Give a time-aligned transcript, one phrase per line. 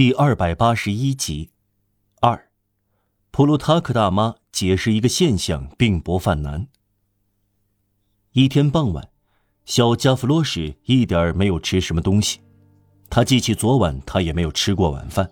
[0.00, 1.50] 第二百八十一集，
[2.22, 2.48] 二，
[3.30, 6.68] 普鲁塔克大妈解释一个现象并不犯难。
[8.32, 9.10] 一天傍晚，
[9.66, 12.40] 小加弗罗什一点儿没有吃什么东西，
[13.10, 15.30] 他记起昨晚他也没有吃过晚饭，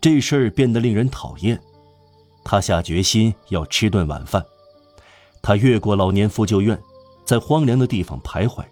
[0.00, 1.60] 这事儿变得令人讨厌。
[2.44, 4.40] 他下决心要吃顿晚饭。
[5.42, 6.80] 他越过老年妇救院，
[7.24, 8.64] 在荒凉的地方徘徊，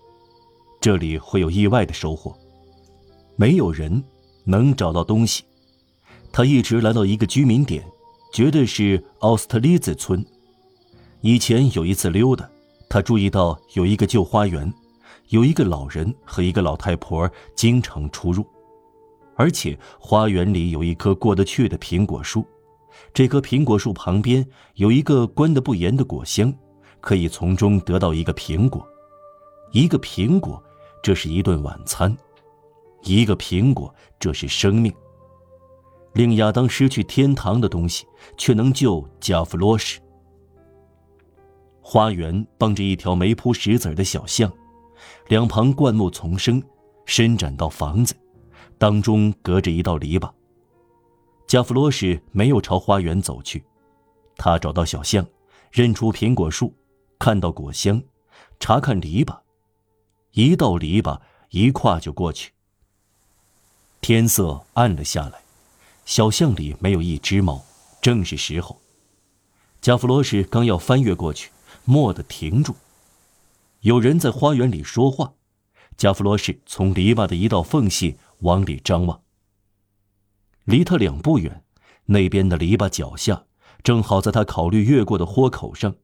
[0.80, 2.32] 这里会有意外的收获。
[3.35, 4.00] 没有人。
[4.48, 5.44] 能找到东西，
[6.32, 7.84] 他一直来到一个居民点，
[8.32, 10.25] 绝对是奥斯特利兹村。
[11.20, 12.48] 以前有一次溜达，
[12.89, 14.72] 他注意到有一个旧花园，
[15.29, 18.42] 有一个老人和一个老太婆经常出入，
[19.36, 22.42] 而且花园里有一棵过得去的苹果树，
[23.12, 26.50] 这棵苹果树旁边有一个关得不严的果箱，
[27.03, 28.82] 可以从中得到一个苹果，
[29.72, 30.62] 一个苹果，
[31.03, 32.17] 这是一顿晚餐。
[33.02, 34.92] 一个苹果，这是生命。
[36.14, 40.00] 令亚当失去天堂的东西，却能救加弗罗什。
[41.81, 44.53] 花园傍着一条没铺石子的小巷，
[45.28, 46.62] 两旁灌木丛生，
[47.06, 48.14] 伸展到房子，
[48.77, 50.30] 当中隔着一道篱笆。
[51.47, 53.64] 加弗罗什没有朝花园走去，
[54.36, 55.25] 他找到小巷，
[55.70, 56.75] 认出苹果树，
[57.19, 58.03] 看到果香，
[58.61, 59.39] 查看篱笆，
[60.33, 61.19] 一道篱笆
[61.51, 62.53] 一跨就过去。
[64.01, 65.41] 天色暗了下来，
[66.05, 67.65] 小巷里没有一只猫，
[68.01, 68.81] 正是时候。
[69.81, 71.51] 加弗罗什刚要翻越过去，
[71.85, 72.75] 蓦地停住。
[73.81, 75.33] 有人在花园里说话。
[75.97, 79.21] 加弗罗什从篱笆的一道缝隙往里张望。
[80.65, 81.65] 离他两步远，
[82.07, 83.45] 那边的篱笆脚下，
[83.83, 85.97] 正好在他考虑越过的豁口上，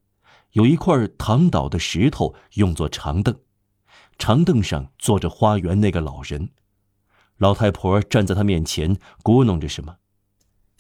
[0.51, 3.37] 有一块躺倒的石头，用作长凳。
[4.19, 6.51] 长凳上坐着花园那个老人。
[7.39, 9.97] 老太婆站在他面前，咕哝着什么。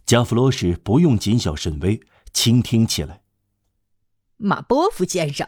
[0.06, 2.00] 加弗罗什不用谨小慎微，
[2.32, 3.22] 倾听起来。
[4.36, 5.46] 马波夫先生，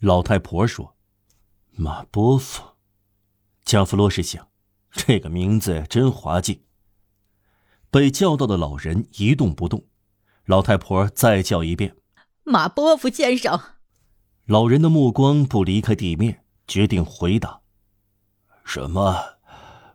[0.00, 0.96] 老太婆说
[1.76, 2.62] ：“马波夫。”
[3.64, 4.48] 加弗罗什想，
[4.90, 6.64] 这个名字真滑稽。
[7.90, 9.84] 被叫到的老人一动不动。
[10.46, 11.96] 老太婆再叫一遍
[12.44, 13.60] ：“马波夫先生。”
[14.46, 17.60] 老人的目光不离开地面，决定回答
[18.64, 19.37] ：“什么？”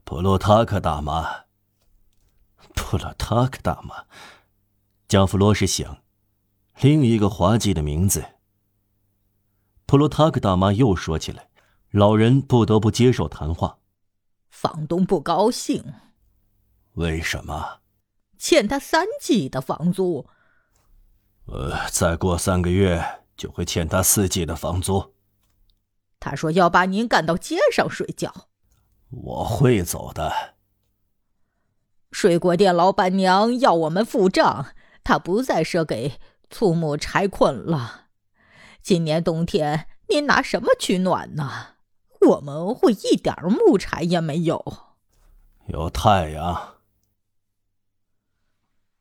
[0.04, 1.46] 普洛塔克大妈。
[2.76, 4.06] 普洛塔克大妈，
[5.08, 6.04] 加弗罗什想，
[6.82, 8.24] 另一个滑稽的名字。
[9.86, 11.50] 普洛塔克大妈又说起来，
[11.92, 13.80] 老人不得不接受谈话。
[14.50, 15.84] 房东不高兴。
[16.94, 17.80] 为什么？
[18.38, 20.28] 欠他三季的房租。
[21.46, 25.14] 呃，再过三个月就会欠他四季的房租。
[26.20, 28.50] 他说要把您赶到街上睡觉。
[29.16, 30.56] 我会走的。
[32.12, 34.68] 水果店老板娘要我们付账，
[35.04, 36.20] 她不再赊给
[36.50, 38.08] 粗木柴捆了。
[38.82, 41.76] 今年冬天您拿什么取暖呢？
[42.22, 44.64] 我们会一点木柴也没有。
[45.68, 46.76] 有太阳。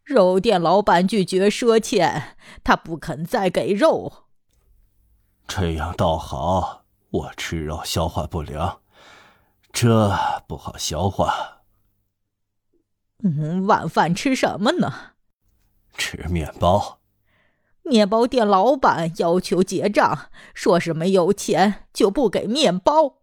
[0.04, 4.26] 肉店老板拒绝赊欠，他不肯再给肉。
[5.46, 8.81] 这样倒好，我吃肉消化不良。
[9.72, 10.16] 这
[10.46, 11.62] 不好消化。
[13.24, 15.14] 嗯，晚饭吃什么呢？
[15.96, 17.00] 吃面包。
[17.82, 23.22] 面包店老板要求结账，说是没有钱就不给面包。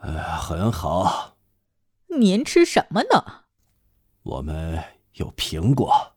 [0.00, 1.36] 呃，很好。
[2.18, 3.44] 您吃什么呢？
[4.22, 4.82] 我们
[5.14, 6.14] 有苹果。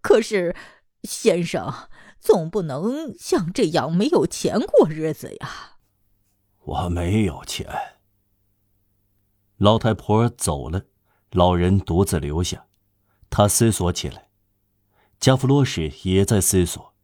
[0.00, 0.54] 可是，
[1.02, 1.88] 先生
[2.20, 5.76] 总不能像这样没有钱过日子呀。
[6.60, 7.93] 我没有钱。
[9.58, 10.86] 老太婆走了，
[11.30, 12.66] 老人独自留下。
[13.30, 14.28] 他思索起来，
[15.18, 16.94] 加弗罗什也在思索。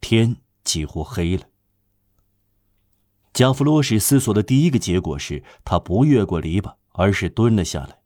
[0.00, 1.46] 天几乎黑了。
[3.32, 8.00] 加弗罗什思索的第一个结果是他不越过篱笆，而是蹲了下来。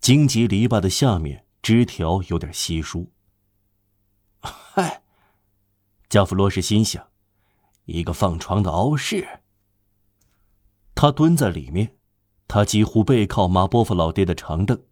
[0.00, 3.12] 荆棘篱笆的下面枝条有点稀疏。
[4.40, 5.02] 嗨，
[6.08, 7.08] 加弗罗什心想，
[7.84, 9.40] 一个放床的凹室。
[10.94, 11.97] 他蹲在里面。
[12.48, 14.82] 他几乎背靠马波夫老爹的长凳，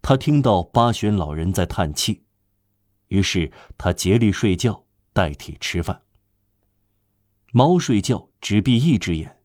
[0.00, 2.22] 他听到巴选老人在叹气，
[3.08, 6.02] 于是他竭力睡觉代替吃饭。
[7.52, 9.38] 猫睡觉只闭一只眼，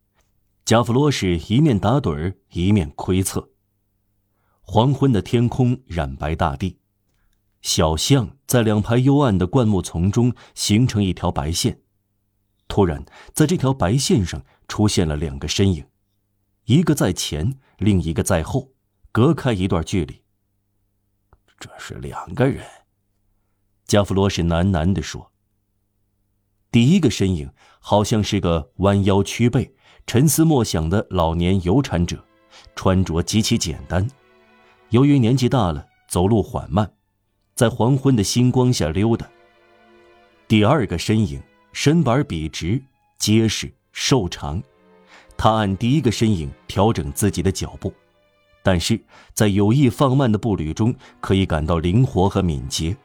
[0.63, 3.49] 加弗罗什一面打盹儿一面窥测。
[4.61, 6.77] 黄昏的天空染白大地，
[7.61, 11.81] 小巷在两排幽暗的灌木丛中形成一条白线。
[12.67, 13.03] 突然，
[13.33, 15.83] 在这条白线上出现了两个身影。
[16.69, 18.69] 一个在前，另一个在后，
[19.11, 20.21] 隔开一段距离。
[21.59, 22.63] 这是两个人。
[23.87, 25.31] 加弗罗什喃喃地说。
[26.69, 29.73] 第一个身影好像是个弯腰屈背、
[30.05, 32.23] 沉思默想的老年游产者，
[32.75, 34.07] 穿着极其简单。
[34.89, 36.93] 由于年纪大了，走路缓慢，
[37.55, 39.27] 在黄昏的星光下溜达。
[40.47, 41.41] 第二个身影
[41.73, 42.79] 身板笔直、
[43.17, 44.61] 结实、瘦长，
[45.39, 47.91] 他按第一个身影调整自己的脚步，
[48.61, 48.99] 但是
[49.33, 52.95] 在有意放慢的步履中，可以感到灵活和敏捷。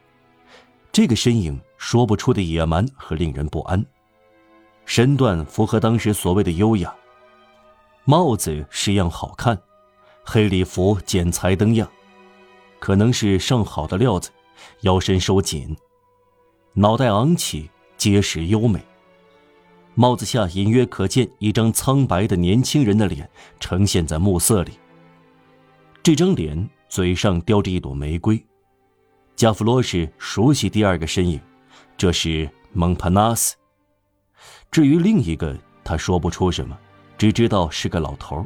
[0.91, 1.59] 这个身影。
[1.77, 3.85] 说不出的野蛮和令人不安，
[4.85, 6.91] 身段符合当时所谓的优雅，
[8.05, 9.55] 帽子式样好看，
[10.23, 11.87] 黑礼服剪裁灯样，
[12.79, 14.31] 可能是上好的料子，
[14.81, 15.75] 腰身收紧，
[16.73, 18.79] 脑袋昂起，结实优美。
[19.97, 23.29] 帽子下隐约可见一张苍白的年轻人的脸
[23.61, 24.73] 呈现在暮色里，
[26.03, 28.41] 这张脸嘴上叼着一朵玫瑰。
[29.37, 31.39] 加弗罗什熟悉第二个身影。
[31.97, 33.55] 这是蒙帕纳斯。
[34.69, 36.77] 至于另一个，他说不出什么，
[37.17, 38.45] 只知道是个老头。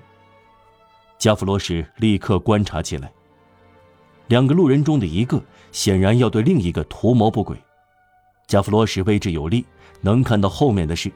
[1.17, 3.11] 加弗罗什立刻观察起来。
[4.27, 7.57] 两个路人中的一个显然要对另一个图谋不轨。
[8.45, 9.65] 加弗罗什位置有利，
[10.01, 11.11] 能看到后面的事。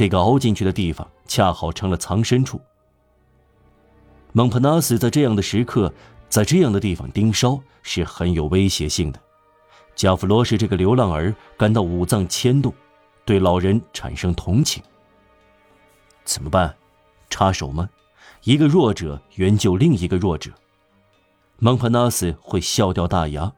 [0.00, 2.58] 这个凹进去的地方恰好成了藏身处。
[4.32, 5.92] 蒙帕纳斯在这样的时刻，
[6.30, 9.20] 在这样的地方盯梢是很有威胁性的。
[9.94, 12.72] 加弗罗什这个流浪儿感到五脏牵动，
[13.26, 14.82] 对老人产生同情。
[16.24, 16.74] 怎么办？
[17.28, 17.86] 插手吗？
[18.44, 20.50] 一个弱者援救另一个弱者。
[21.58, 23.52] 蒙帕纳斯会笑掉大牙。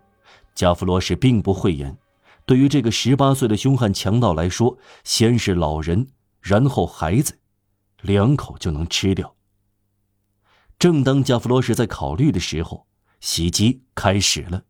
[0.57, 1.97] 加弗罗什并不讳言。
[2.45, 6.09] 对于这个十八岁的凶悍强盗来说，先是老人，
[6.43, 7.39] 然后孩子，
[8.03, 9.35] 两口就能吃掉。
[10.79, 12.87] 正当加弗罗什在考虑的时候，
[13.21, 14.65] 袭击开始了，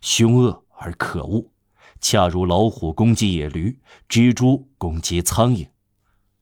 [0.00, 0.64] 凶恶。
[0.76, 1.52] 而可恶，
[2.00, 3.78] 恰如老虎攻击野驴，
[4.08, 5.68] 蜘蛛攻击苍蝇。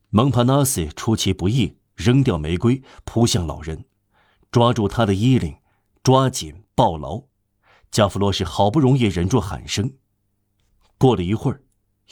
[0.09, 3.85] 蒙帕纳斯出其不意，扔掉玫瑰，扑向老人，
[4.51, 5.55] 抓住他的衣领，
[6.01, 7.21] 抓紧抱牢。
[7.91, 9.93] 加弗罗什好不容易忍住喊声。
[10.97, 11.61] 过了一会儿，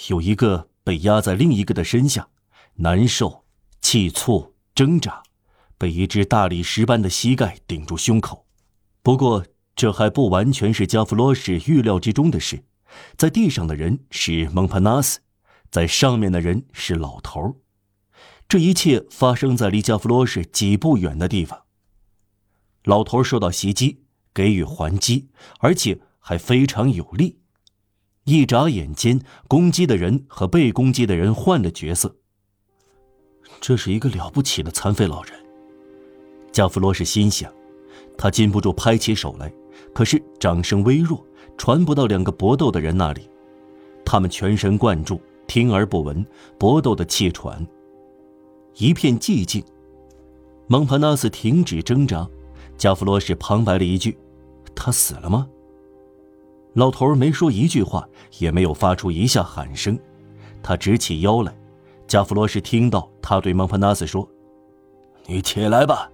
[0.10, 2.30] 有一个被压在另一个的身下，
[2.76, 3.46] 难受、
[3.82, 5.24] 气促、挣扎，
[5.78, 8.46] 被一只大理石般的膝盖顶住胸口。
[9.02, 9.46] 不过。
[9.74, 12.66] 这还不完全是加弗罗什预料之中的事，
[13.16, 15.22] 在地上的人是蒙帕纳斯，
[15.72, 17.56] 在上面的人是老头。
[18.50, 21.64] 这一切发生在离加弗罗什几步远的地方。
[22.84, 24.04] 老头受到袭击，
[24.34, 25.30] 给予还击，
[25.60, 27.40] 而且还非常有力。
[28.26, 32.18] 一眨眼间，攻击的人和被攻击的人换了角色。
[33.62, 35.34] 这是一个了不起的残废老人，
[36.52, 37.54] 加弗罗什心想，
[38.18, 39.54] 他禁不住拍起手来。
[39.94, 41.24] 可是掌声微弱，
[41.58, 43.30] 传不到两个搏斗的人那里。
[44.04, 46.26] 他们全神贯注，听而不闻，
[46.58, 47.66] 搏斗的气喘。
[48.78, 49.64] 一片寂静。
[50.68, 52.28] 蒙帕纳斯停止挣扎。
[52.78, 54.18] 加弗罗什旁白了一句
[54.74, 55.48] ：“他死了吗？”
[56.74, 58.10] 老头没说一句话，
[58.40, 60.00] 也没有发出一下喊声。
[60.64, 61.54] 他直起腰来。
[62.12, 64.28] 加弗罗什听到他对蒙帕纳斯说
[65.28, 66.12] ：“你起来吧。”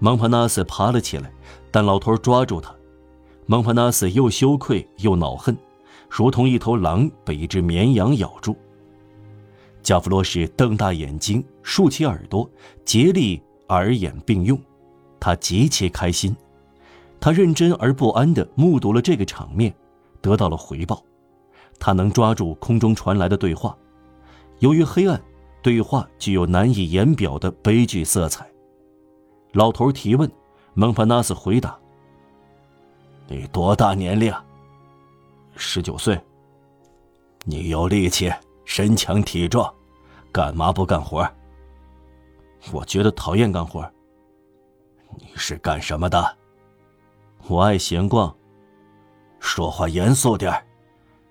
[0.00, 1.30] 蒙帕纳斯爬了起来。
[1.70, 2.74] 但老头抓住他，
[3.44, 5.54] 蒙帕纳斯又羞愧又恼恨，
[6.08, 8.56] 如同一头狼被一只绵羊咬住。
[9.82, 12.50] 加弗罗什瞪大眼睛，竖起耳朵，
[12.82, 14.58] 竭力耳眼并用，
[15.20, 16.34] 他极其开心。
[17.20, 19.74] 他认真而不安地目睹了这个场面，
[20.22, 21.04] 得到了回报。
[21.78, 23.76] 他能抓住空中传来的对话，
[24.62, 25.20] 由于黑暗，
[25.60, 28.48] 对话具有难以言表的悲剧色彩。
[29.52, 30.30] 老头提问。
[30.74, 31.78] 蒙帕纳斯回答
[33.28, 34.32] ：“你多大年龄？
[35.54, 36.18] 十九岁。
[37.44, 38.32] 你有力气，
[38.64, 39.70] 身强体壮，
[40.32, 41.30] 干嘛不干活？
[42.72, 43.86] 我觉得讨厌干活。
[45.18, 46.38] 你是干什么的？
[47.48, 48.34] 我爱闲逛。
[49.40, 50.50] 说话严肃点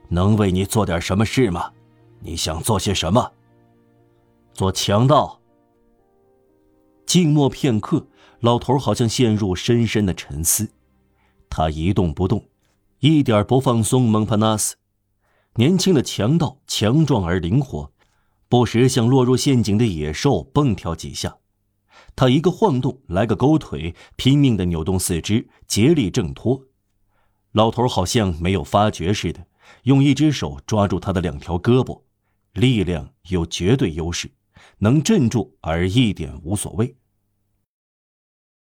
[0.07, 1.71] 能为你做点什么事吗？
[2.21, 3.31] 你想做些什么？
[4.53, 5.41] 做强盗。
[7.05, 8.07] 静默片刻。
[8.39, 10.71] 老头好像陷入深深的沉思，
[11.47, 12.43] 他一动不动，
[12.97, 14.01] 一点不放松。
[14.01, 14.77] 蒙帕纳斯，
[15.57, 17.91] 年轻的强盗，强壮而灵活，
[18.49, 21.37] 不时像落入陷阱的野兽蹦跳几下。
[22.15, 26.63] 他一个晃动，来个勾腿，拼命的扭动四肢，竭力挣脱。
[27.51, 29.45] 老头好像没有发觉似的，
[29.83, 32.01] 用一只手抓住他的两条胳膊，
[32.53, 34.29] 力量有绝对优势，
[34.77, 36.95] 能镇住而一点无所谓。